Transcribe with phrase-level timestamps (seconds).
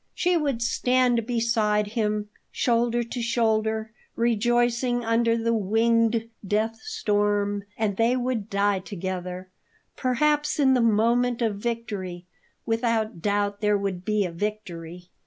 [0.15, 7.97] She would stand beside him, shoulder to shoulder, rejoicing under the winged death storm; and
[7.97, 9.49] they would die together,
[9.95, 12.25] perhaps in the moment of victory
[12.65, 15.11] without doubt there would be a victory.